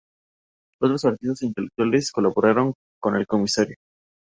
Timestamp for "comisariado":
3.27-3.77